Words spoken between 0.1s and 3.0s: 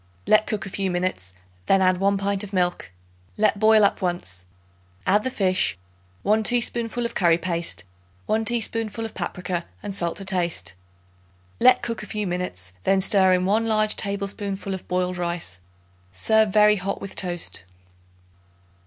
Let cook a few minutes, then add 1 pint of milk;